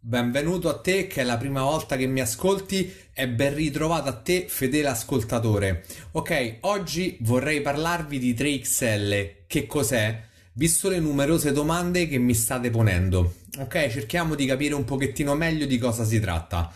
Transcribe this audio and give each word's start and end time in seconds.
Benvenuto 0.00 0.68
a 0.68 0.78
te 0.78 1.08
che 1.08 1.22
è 1.22 1.24
la 1.24 1.36
prima 1.36 1.64
volta 1.64 1.96
che 1.96 2.06
mi 2.06 2.20
ascolti 2.20 2.94
e 3.12 3.28
ben 3.28 3.52
ritrovato 3.52 4.08
a 4.08 4.12
te 4.12 4.46
fedele 4.48 4.86
ascoltatore. 4.86 5.84
Ok, 6.12 6.58
oggi 6.60 7.18
vorrei 7.22 7.60
parlarvi 7.60 8.20
di 8.20 8.32
3XL. 8.32 9.30
Che 9.48 9.66
cos'è? 9.66 10.22
Visto 10.52 10.88
le 10.88 11.00
numerose 11.00 11.50
domande 11.50 12.06
che 12.06 12.16
mi 12.16 12.32
state 12.34 12.70
ponendo. 12.70 13.34
Ok, 13.58 13.88
cerchiamo 13.90 14.36
di 14.36 14.46
capire 14.46 14.74
un 14.74 14.84
pochettino 14.84 15.34
meglio 15.34 15.66
di 15.66 15.78
cosa 15.78 16.04
si 16.04 16.20
tratta. 16.20 16.72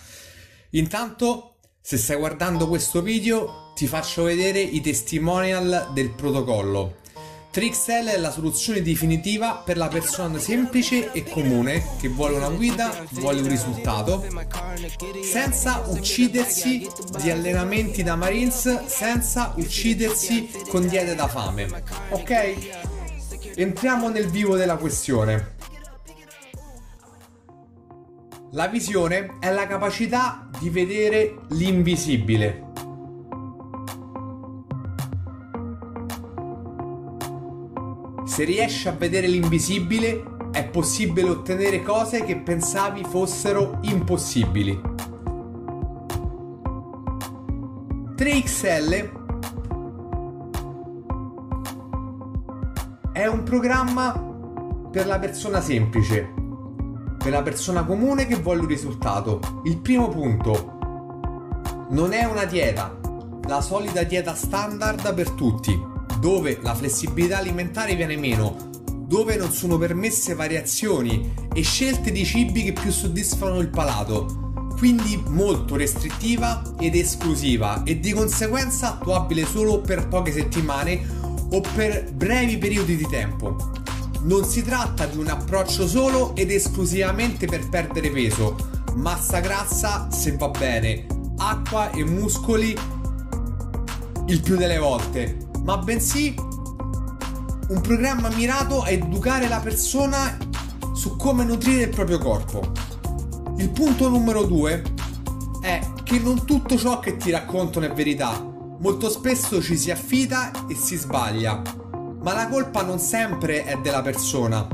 Intanto, 0.71 1.59
se 1.81 1.99
stai 1.99 2.17
guardando 2.17 2.67
questo 2.67 3.03
video, 3.03 3.73
ti 3.77 3.87
faccio 3.87 4.25
vedere 4.25 4.61
i 4.61 4.81
testimonial 4.81 5.93
del 5.95 6.11
protocollo. 6.11 6.97
Trixel 7.53 8.07
è 8.07 8.17
la 8.17 8.31
soluzione 8.31 8.81
definitiva 8.81 9.57
per 9.63 9.77
la 9.77 9.89
persona 9.89 10.39
semplice 10.39 11.13
e 11.13 11.23
comune 11.23 11.85
che 12.01 12.09
vuole 12.09 12.37
una 12.37 12.49
guida, 12.49 13.05
vuole 13.11 13.43
un 13.43 13.49
risultato, 13.49 14.25
senza 15.23 15.85
uccidersi 15.89 16.89
di 17.21 17.31
allenamenti 17.31 18.03
da 18.03 18.17
Marines, 18.17 18.87
senza 18.87 19.53
uccidersi 19.57 20.49
con 20.71 20.89
diete 20.89 21.15
da 21.15 21.29
fame. 21.29 21.69
Ok? 22.09 22.55
Entriamo 23.57 24.09
nel 24.09 24.31
vivo 24.31 24.57
della 24.57 24.77
questione. 24.77 25.57
La 28.53 28.69
visione 28.69 29.37
è 29.41 29.51
la 29.51 29.67
capacità 29.67 30.49
di 30.59 30.71
vedere 30.71 31.41
l'invisibile. 31.51 32.72
Se 38.33 38.45
riesci 38.45 38.89
a 38.89 38.93
vedere 38.93 39.27
l'invisibile, 39.27 40.25
è 40.53 40.67
possibile 40.67 41.29
ottenere 41.29 41.83
cose 41.83 42.25
che 42.25 42.39
pensavi 42.39 43.05
fossero 43.05 43.79
impossibili. 43.83 44.81
3XL 48.17 49.11
è 53.13 53.27
un 53.27 53.43
programma 53.43 54.19
per 54.91 55.07
la 55.07 55.19
persona 55.19 55.61
semplice, 55.61 56.33
per 57.19 57.33
la 57.33 57.43
persona 57.43 57.85
comune 57.85 58.27
che 58.27 58.37
vuole 58.37 58.61
un 58.61 58.67
risultato. 58.67 59.41
Il 59.65 59.77
primo 59.77 60.09
punto 60.09 60.79
non 61.91 62.15
è 62.15 62.25
una 62.25 62.47
dieta, 62.47 62.99
la 63.47 63.61
solita 63.61 64.03
dieta 64.05 64.35
standard 64.35 65.13
per 65.13 65.29
tutti 65.33 65.92
dove 66.23 66.61
la 66.63 66.73
flessibilità 66.73 67.39
alimentare 67.39 67.97
viene 67.97 68.17
meno, 68.17 68.71
dove 69.09 69.35
non 69.35 69.51
sono 69.51 69.77
permesse 69.77 70.35
variazioni 70.35 71.33
e 71.53 71.63
scelte 71.63 72.13
di 72.13 72.25
cibi 72.25 72.63
che 72.63 72.73
più 72.73 72.93
soddisfano 72.93 73.59
il 73.59 73.71
palato, 73.71 74.71
quindi 74.79 75.21
molto 75.27 75.75
restrittiva 75.75 76.63
ed 76.79 76.95
esclusiva 76.95 77.83
e 77.83 77.99
di 77.99 78.13
conseguenza 78.13 78.93
attuabile 78.93 79.45
solo 79.45 79.81
per 79.81 80.07
poche 80.07 80.31
settimane 80.31 81.05
o 81.51 81.61
per 81.75 82.13
brevi 82.13 82.57
periodi 82.57 82.97
di 82.97 83.09
tempo. 83.09 83.73
Non 84.21 84.45
si 84.45 84.63
tratta 84.63 85.07
di 85.07 85.19
un 85.19 85.27
approccio 85.27 85.89
solo 85.89 86.37
ed 86.37 86.53
esclusivamente 86.53 87.47
per 87.49 87.69
perdere 87.69 88.11
peso, 88.11 88.55
massa 88.95 89.41
grassa 89.41 90.09
se 90.13 90.37
va 90.37 90.51
bene, 90.51 91.05
acqua 91.39 91.91
e 91.91 92.05
muscoli 92.05 92.77
il 94.29 94.41
più 94.41 94.57
delle 94.57 94.79
volte, 94.79 95.51
ma 95.63 95.79
bensì 95.79 96.35
un 97.69 97.81
programma 97.81 98.29
mirato 98.31 98.83
a 98.83 98.91
educare 98.91 99.49
la 99.49 99.61
persona 99.61 100.37
su 100.93 101.17
come 101.17 101.45
nutrire 101.45 101.85
il 101.85 101.89
proprio 101.89 102.19
corpo. 102.19 102.73
Il 103.57 103.71
punto 103.71 104.09
numero 104.09 104.45
due 104.45 104.83
è 105.61 105.81
che 106.03 106.19
non 106.19 106.45
tutto 106.45 106.77
ciò 106.77 106.99
che 106.99 107.17
ti 107.17 107.31
raccontano 107.31 107.87
è 107.87 107.93
verità. 107.93 108.51
Molto 108.79 109.09
spesso 109.09 109.63
ci 109.63 109.77
si 109.77 109.91
affida 109.91 110.51
e 110.69 110.75
si 110.75 110.97
sbaglia, 110.97 111.63
ma 112.21 112.35
la 112.35 112.49
colpa 112.49 112.83
non 112.83 112.99
sempre 112.99 113.65
è 113.65 113.79
della 113.79 114.03
persona 114.03 114.67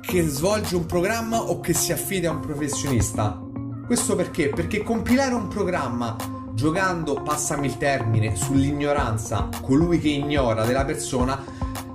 che 0.00 0.26
svolge 0.28 0.76
un 0.76 0.86
programma 0.86 1.42
o 1.42 1.60
che 1.60 1.74
si 1.74 1.92
affida 1.92 2.30
a 2.30 2.32
un 2.32 2.40
professionista. 2.40 3.40
Questo 3.84 4.14
perché? 4.14 4.48
Perché 4.48 4.82
compilare 4.82 5.34
un 5.34 5.48
programma 5.48 6.16
giocando, 6.56 7.20
passami 7.22 7.66
il 7.66 7.76
termine, 7.76 8.34
sull'ignoranza, 8.34 9.50
colui 9.60 9.98
che 9.98 10.08
ignora 10.08 10.64
della 10.64 10.86
persona, 10.86 11.44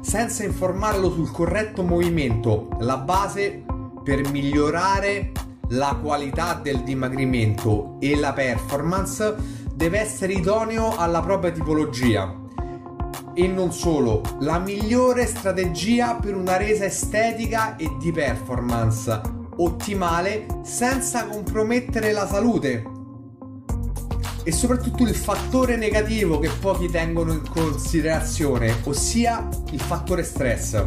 senza 0.01 0.43
informarlo 0.43 1.11
sul 1.11 1.31
corretto 1.31 1.81
movimento, 1.81 2.69
la 2.79 2.97
base 2.97 3.63
per 4.03 4.29
migliorare 4.29 5.31
la 5.69 5.97
qualità 5.99 6.59
del 6.61 6.83
dimagrimento 6.83 7.95
e 7.99 8.15
la 8.15 8.33
performance 8.33 9.35
deve 9.73 9.99
essere 9.99 10.33
idoneo 10.33 10.95
alla 10.95 11.21
propria 11.21 11.51
tipologia. 11.51 12.31
E 13.33 13.47
non 13.47 13.73
solo, 13.73 14.21
la 14.41 14.59
migliore 14.59 15.25
strategia 15.25 16.15
per 16.15 16.35
una 16.35 16.57
resa 16.57 16.85
estetica 16.85 17.77
e 17.77 17.89
di 17.99 18.11
performance 18.11 19.21
ottimale 19.55 20.45
senza 20.61 21.25
compromettere 21.25 22.11
la 22.11 22.27
salute 22.27 22.99
e 24.43 24.51
soprattutto 24.51 25.03
il 25.03 25.15
fattore 25.15 25.75
negativo 25.75 26.39
che 26.39 26.49
pochi 26.59 26.89
tengono 26.89 27.33
in 27.33 27.47
considerazione, 27.47 28.75
ossia 28.83 29.47
il 29.71 29.79
fattore 29.79 30.23
stress. 30.23 30.85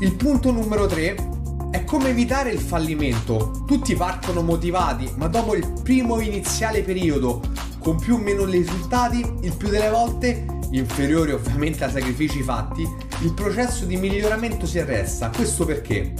Il 0.00 0.14
punto 0.14 0.52
numero 0.52 0.86
3 0.86 1.36
è 1.70 1.84
come 1.84 2.10
evitare 2.10 2.50
il 2.50 2.60
fallimento. 2.60 3.64
Tutti 3.66 3.94
partono 3.94 4.42
motivati, 4.42 5.10
ma 5.16 5.26
dopo 5.26 5.54
il 5.54 5.80
primo 5.82 6.20
iniziale 6.20 6.82
periodo, 6.82 7.42
con 7.78 7.98
più 7.98 8.14
o 8.14 8.18
meno 8.18 8.44
risultati, 8.44 9.20
il 9.42 9.54
più 9.56 9.68
delle 9.68 9.90
volte, 9.90 10.46
inferiori 10.70 11.32
ovviamente 11.32 11.84
ai 11.84 11.90
sacrifici 11.90 12.42
fatti, 12.42 12.82
il 13.22 13.32
processo 13.32 13.84
di 13.84 13.96
miglioramento 13.96 14.66
si 14.66 14.78
arresta. 14.78 15.30
Questo 15.34 15.64
perché? 15.64 16.14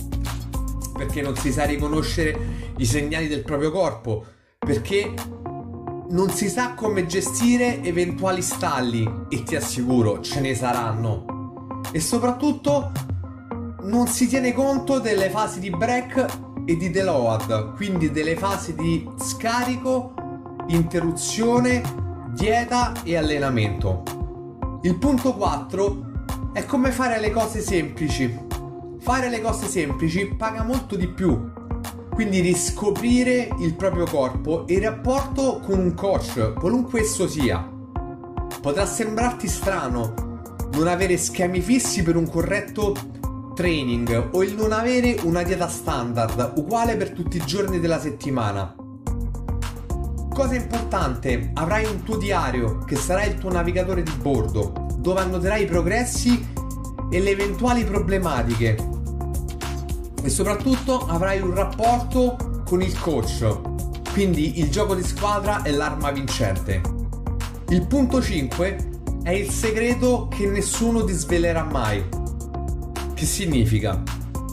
Perché 0.97 1.23
non 1.23 1.37
si 1.37 1.53
sa 1.53 1.65
riconoscere 1.65 2.37
i 2.79 2.85
segnali 2.85 3.29
del 3.29 3.43
proprio 3.43 3.71
corpo, 3.71 4.25
perché 4.59 5.15
non 6.11 6.31
si 6.31 6.49
sa 6.49 6.73
come 6.73 7.07
gestire 7.07 7.83
eventuali 7.83 8.41
stalli 8.41 9.27
e 9.29 9.43
ti 9.43 9.57
assicuro 9.57 10.21
ce 10.21 10.41
ne 10.41 10.55
saranno. 10.55 11.81
E 11.93 12.01
soprattutto 12.01 12.93
non 13.83 14.07
si 14.07 14.27
tiene 14.27 14.53
conto 14.55 15.01
delle 15.01 15.29
fasi 15.29 15.61
di 15.61 15.71
break 15.71 16.27
e 16.65 16.77
di 16.77 16.91
deload, 16.91 17.75
quindi 17.75 18.11
delle 18.11 18.37
fasi 18.37 18.75
di 18.75 19.07
scarico, 19.19 20.15
interruzione, 20.69 21.83
dieta 22.31 22.93
e 23.03 23.17
allenamento. 23.17 24.03
Il 24.83 24.97
punto 24.97 25.35
4 25.35 26.07
è 26.53 26.65
come 26.65 26.91
fare 26.91 27.21
le 27.21 27.31
cose 27.31 27.61
semplici. 27.61 28.47
Fare 29.01 29.29
le 29.29 29.41
cose 29.41 29.67
semplici 29.67 30.27
paga 30.27 30.63
molto 30.65 30.97
di 30.97 31.09
più 31.09 31.57
quindi 32.19 32.41
riscoprire 32.41 33.49
il 33.61 33.75
proprio 33.75 34.05
corpo 34.05 34.67
e 34.67 34.75
il 34.75 34.83
rapporto 34.83 35.61
con 35.65 35.79
un 35.79 35.95
coach, 35.95 36.53
qualunque 36.55 37.03
esso 37.03 37.29
sia. 37.29 37.65
Potrà 38.61 38.87
sembrarti 38.87 39.47
strano 39.47 40.15
non 40.73 40.89
avere 40.89 41.17
schemi 41.17 41.61
fissi 41.61 42.03
per 42.03 42.17
un 42.17 42.29
corretto 42.29 42.93
training 43.55 44.31
o 44.33 44.43
il 44.43 44.57
non 44.57 44.73
avere 44.73 45.21
una 45.23 45.45
dieta 45.45 45.69
standard 45.69 46.55
uguale 46.57 46.97
per 46.97 47.11
tutti 47.11 47.37
i 47.37 47.47
giorni 47.47 47.79
della 47.79 48.01
settimana. 48.01 48.75
Cosa 50.29 50.57
importante, 50.57 51.53
avrai 51.55 51.85
un 51.85 52.03
tuo 52.03 52.17
diario 52.17 52.79
che 52.79 52.97
sarà 52.97 53.23
il 53.23 53.39
tuo 53.39 53.53
navigatore 53.53 54.03
di 54.03 54.15
bordo, 54.21 54.89
dove 54.97 55.21
annoterai 55.21 55.63
i 55.63 55.67
progressi 55.67 56.49
e 57.13 57.21
le 57.21 57.31
eventuali 57.31 57.85
problematiche 57.85 58.88
e 60.23 60.29
soprattutto 60.29 61.07
avrai 61.07 61.41
un 61.41 61.55
rapporto 61.55 62.63
con 62.65 62.83
il 62.83 62.99
coach. 62.99 63.61
Quindi 64.13 64.59
il 64.59 64.71
gioco 64.71 64.95
di 64.95 65.03
squadra 65.03 65.63
è 65.63 65.71
l'arma 65.71 66.11
vincente. 66.11 66.81
Il 67.69 67.87
punto 67.87 68.21
5 68.21 68.89
è 69.23 69.31
il 69.31 69.51
segreto 69.51 70.29
che 70.29 70.47
nessuno 70.47 71.05
ti 71.05 71.13
svelerà 71.13 71.63
mai. 71.63 72.05
Che 73.15 73.27
significa? 73.27 74.03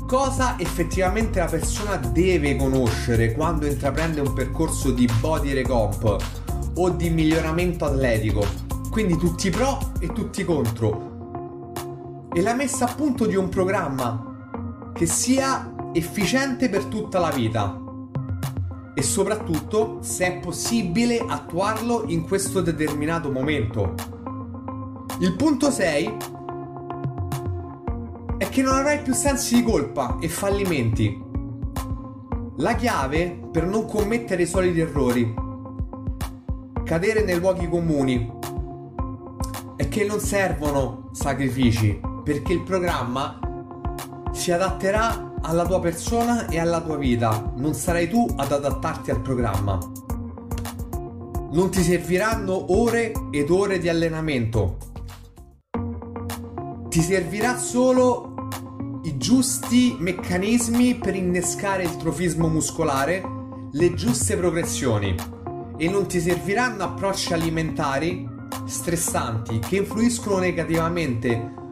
Cosa 0.08 0.56
effettivamente 0.60 1.40
la 1.40 1.46
persona 1.46 1.96
deve 1.96 2.56
conoscere 2.56 3.34
quando 3.34 3.66
intraprende 3.66 4.22
un 4.22 4.34
percorso 4.34 4.92
di 4.92 5.10
body 5.20 5.54
recomp 5.54 6.18
o 6.76 6.90
di 6.90 7.10
miglioramento 7.10 7.86
atletico. 7.86 8.46
Quindi 8.92 9.18
tutti 9.18 9.48
i 9.48 9.50
pro 9.50 9.94
e 10.00 10.12
tutti 10.14 10.42
i 10.42 10.46
contro. 10.46 12.28
E 12.34 12.42
la 12.42 12.54
messa 12.54 12.86
a 12.86 12.94
punto 12.94 13.26
di 13.26 13.36
un 13.36 13.50
programma 13.50 14.35
che 14.96 15.08
sia 15.08 15.76
efficiente 15.92 16.70
per 16.70 16.86
tutta 16.86 17.20
la 17.20 17.30
vita 17.30 17.82
e 18.94 19.02
soprattutto 19.02 19.98
se 20.00 20.26
è 20.26 20.40
possibile 20.40 21.18
attuarlo 21.18 22.06
in 22.08 22.26
questo 22.26 22.62
determinato 22.62 23.30
momento. 23.30 23.94
Il 25.20 25.36
punto 25.36 25.70
6 25.70 26.18
è 28.38 28.48
che 28.48 28.62
non 28.62 28.74
avrai 28.74 29.02
più 29.02 29.14
sensi 29.14 29.56
di 29.56 29.64
colpa 29.64 30.16
e 30.22 30.30
fallimenti. 30.30 31.22
La 32.58 32.76
chiave 32.76 33.38
per 33.52 33.68
non 33.68 33.86
commettere 33.86 34.44
i 34.44 34.48
soliti 34.48 34.80
errori, 34.80 35.34
cadere 36.86 37.26
nei 37.26 37.38
luoghi 37.38 37.68
comuni, 37.68 38.32
è 39.76 39.90
che 39.90 40.06
non 40.06 40.22
servono 40.22 41.10
sacrifici, 41.12 42.00
perché 42.24 42.54
il 42.54 42.64
programma 42.64 43.40
si 44.36 44.52
adatterà 44.52 45.36
alla 45.42 45.66
tua 45.66 45.80
persona 45.80 46.48
e 46.50 46.60
alla 46.60 46.82
tua 46.82 46.98
vita, 46.98 47.54
non 47.56 47.74
sarai 47.74 48.10
tu 48.10 48.28
ad 48.36 48.52
adattarti 48.52 49.10
al 49.10 49.22
programma. 49.22 49.80
Non 51.52 51.70
ti 51.72 51.82
serviranno 51.82 52.74
ore 52.74 53.14
ed 53.32 53.50
ore 53.50 53.80
di 53.80 53.88
allenamento. 53.88 54.78
Ti 56.90 57.02
servirà 57.02 57.58
solo 57.58 58.50
i 59.04 59.18
giusti 59.18 59.96
meccanismi 59.98 60.96
per 60.96 61.16
innescare 61.16 61.84
il 61.84 61.96
trofismo 61.96 62.50
muscolare, 62.50 63.24
le 63.72 63.94
giuste 63.94 64.36
progressioni 64.36 65.16
e 65.78 65.90
non 65.90 66.08
ti 66.08 66.20
serviranno 66.20 66.84
approcci 66.84 67.34
alimentari 67.34 68.28
stressanti 68.66 69.60
che 69.60 69.78
influiscono 69.78 70.40
negativamente 70.40 71.64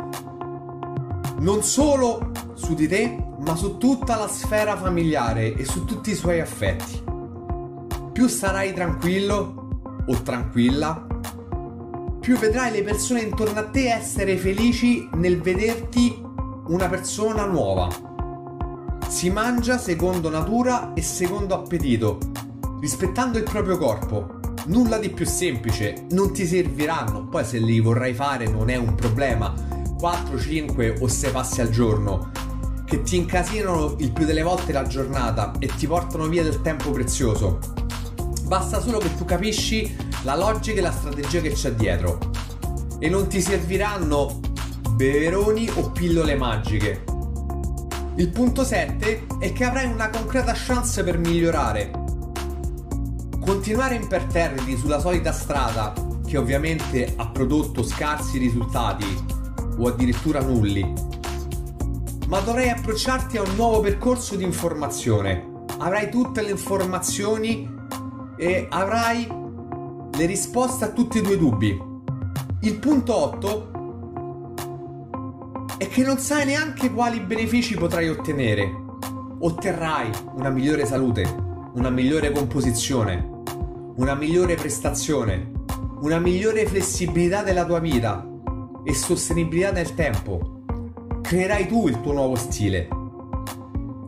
non 1.44 1.62
solo 1.62 2.32
su 2.64 2.76
di 2.76 2.88
te, 2.88 3.18
ma 3.40 3.58
su 3.58 3.78
tutta 3.78 4.16
la 4.16 4.30
sfera 4.30 4.78
familiare 4.78 5.54
e 5.54 5.66
su 5.66 5.84
tutti 5.84 6.12
i 6.12 6.16
suoi 6.16 6.40
affetti. 6.40 7.04
Più 8.14 8.28
sarai 8.30 8.74
tranquillo 8.74 9.82
o 10.06 10.22
tranquilla, 10.22 11.06
più 12.22 12.38
vedrai 12.38 12.72
le 12.72 12.84
persone 12.84 13.20
intorno 13.20 13.60
a 13.60 13.66
te 13.66 13.92
essere 13.92 14.38
felici 14.38 15.10
nel 15.16 15.42
vederti 15.42 16.24
una 16.68 16.88
persona 16.88 17.46
nuova. 17.46 17.90
Si 19.10 19.30
mangia 19.30 19.78
secondo 19.78 20.30
natura 20.30 20.94
e 20.94 21.02
secondo 21.02 21.56
appetito, 21.56 22.18
rispettando 22.80 23.38
il 23.38 23.44
proprio 23.44 23.78
corpo. 23.78 24.40
Nulla 24.68 24.98
di 25.00 25.10
più 25.10 25.26
semplice, 25.26 26.06
non 26.12 26.32
ti 26.32 26.46
serviranno, 26.46 27.28
poi 27.28 27.44
se 27.44 27.58
li 27.58 27.82
vorrai 27.82 28.14
fare 28.14 28.48
non 28.48 28.70
è 28.70 28.78
un 28.78 28.96
problema. 28.96 29.54
4, 30.00 30.40
5 30.40 31.00
o 31.02 31.08
6 31.10 31.32
passi 31.32 31.60
al 31.60 31.70
giorno 31.70 32.32
che 32.94 33.02
ti 33.02 33.16
incasinano 33.18 33.96
il 33.98 34.12
più 34.12 34.24
delle 34.24 34.44
volte 34.44 34.72
la 34.72 34.86
giornata 34.86 35.54
e 35.58 35.66
ti 35.66 35.88
portano 35.88 36.28
via 36.28 36.44
del 36.44 36.62
tempo 36.62 36.92
prezioso. 36.92 37.58
Basta 38.44 38.80
solo 38.80 39.00
che 39.00 39.16
tu 39.16 39.26
capisci 39.26 39.96
la 40.22 40.36
logica 40.36 40.78
e 40.78 40.84
la 40.84 40.92
strategia 40.92 41.42
che 41.42 41.54
c'è 41.54 41.74
dietro. 41.74 42.20
E 43.00 43.10
non 43.10 43.26
ti 43.26 43.42
serviranno 43.42 44.40
beveroni 44.92 45.68
o 45.74 45.90
pillole 45.90 46.36
magiche. 46.36 47.04
Il 48.18 48.30
punto 48.30 48.64
7 48.64 49.26
è 49.40 49.52
che 49.54 49.64
avrai 49.64 49.92
una 49.92 50.12
concreta 50.12 50.54
chance 50.56 51.04
per 51.04 51.18
migliorare. 51.18 51.90
Continuare 53.44 53.96
imperterriti 53.96 54.78
sulla 54.78 55.00
solita 55.00 55.32
strada, 55.32 55.94
che 56.28 56.38
ovviamente 56.38 57.12
ha 57.16 57.28
prodotto 57.28 57.82
scarsi 57.82 58.38
risultati 58.38 59.26
o 59.80 59.88
addirittura 59.88 60.42
nulli, 60.42 61.13
ma 62.34 62.40
dovrai 62.40 62.70
approcciarti 62.70 63.38
a 63.38 63.44
un 63.44 63.54
nuovo 63.56 63.80
percorso 63.80 64.36
di 64.36 64.44
informazione. 64.44 65.66
Avrai 65.78 66.10
tutte 66.10 66.42
le 66.42 66.50
informazioni 66.50 67.72
e 68.36 68.66
avrai 68.72 69.32
le 70.12 70.26
risposte 70.26 70.86
a 70.86 70.90
tutti 70.90 71.20
i 71.20 71.22
tuoi 71.22 71.38
dubbi. 71.38 71.80
Il 72.62 72.80
punto 72.80 73.16
8 73.16 73.72
è 75.78 75.88
che 75.88 76.02
non 76.02 76.18
sai 76.18 76.46
neanche 76.46 76.92
quali 76.92 77.20
benefici 77.20 77.76
potrai 77.76 78.10
ottenere. 78.10 78.82
Otterrai 79.38 80.10
una 80.34 80.50
migliore 80.50 80.88
salute, 80.88 81.32
una 81.76 81.92
migliore 81.92 82.32
composizione, 82.32 83.44
una 83.98 84.16
migliore 84.16 84.56
prestazione, 84.56 85.52
una 86.02 86.18
migliore 86.18 86.66
flessibilità 86.66 87.44
della 87.44 87.64
tua 87.64 87.78
vita 87.78 88.28
e 88.84 88.92
sostenibilità 88.96 89.72
nel 89.72 89.94
tempo. 89.94 90.53
Creerai 91.24 91.68
tu 91.68 91.88
il 91.88 92.02
tuo 92.02 92.12
nuovo 92.12 92.36
stile. 92.36 92.88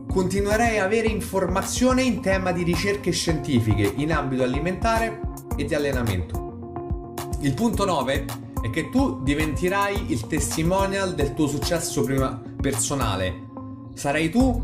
Continuerai 0.06 0.78
a 0.78 0.84
avere 0.84 1.08
informazione 1.08 2.02
in 2.02 2.20
tema 2.20 2.52
di 2.52 2.62
ricerche 2.62 3.10
scientifiche 3.10 3.90
in 3.96 4.12
ambito 4.12 4.42
alimentare 4.42 5.22
e 5.56 5.64
di 5.64 5.74
allenamento. 5.74 7.24
Il 7.40 7.54
punto 7.54 7.86
9 7.86 8.24
è 8.62 8.70
che 8.70 8.90
tu 8.90 9.22
diventerai 9.22 10.12
il 10.12 10.26
testimonial 10.26 11.14
del 11.14 11.32
tuo 11.34 11.48
successo 11.48 12.02
prima 12.02 12.40
personale. 12.60 13.46
Sarai 13.94 14.30
tu 14.30 14.62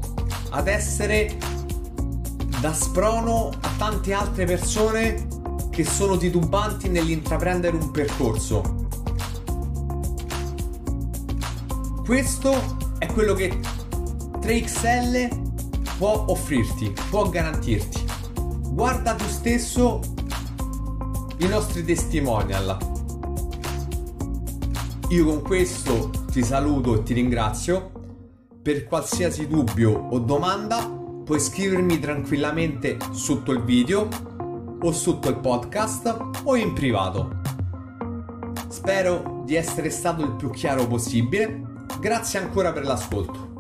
ad 0.50 0.68
essere 0.68 1.36
da 2.60 2.72
sprono 2.74 3.48
a 3.48 3.70
tante 3.78 4.12
altre 4.12 4.44
persone 4.44 5.26
che 5.70 5.84
sono 5.84 6.18
titubanti 6.18 6.90
nell'intraprendere 6.90 7.74
un 7.74 7.90
percorso. 7.90 8.81
Questo 12.04 12.52
è 12.98 13.06
quello 13.06 13.34
che 13.34 13.58
3XL 14.40 15.96
può 15.98 16.24
offrirti, 16.28 16.92
può 17.10 17.28
garantirti. 17.28 18.04
Guarda 18.70 19.14
tu 19.14 19.24
stesso 19.24 20.00
i 21.38 21.46
nostri 21.46 21.84
testimonial 21.84 22.90
io 25.12 25.26
con 25.26 25.42
questo 25.42 26.08
ti 26.30 26.42
saluto 26.42 26.94
e 26.94 27.02
ti 27.02 27.12
ringrazio. 27.12 27.90
Per 28.62 28.86
qualsiasi 28.86 29.46
dubbio 29.46 29.92
o 29.92 30.18
domanda 30.18 30.88
puoi 30.88 31.38
scrivermi 31.38 31.98
tranquillamente 31.98 32.96
sotto 33.10 33.52
il 33.52 33.62
video 33.62 34.08
o 34.80 34.90
sotto 34.92 35.28
il 35.28 35.36
podcast 35.36 36.30
o 36.44 36.56
in 36.56 36.72
privato. 36.72 37.40
Spero 38.68 39.42
di 39.44 39.54
essere 39.54 39.90
stato 39.90 40.22
il 40.22 40.32
più 40.32 40.48
chiaro 40.48 40.86
possibile. 40.86 41.71
Grazie 42.02 42.40
ancora 42.40 42.72
per 42.72 42.84
l'ascolto. 42.84 43.51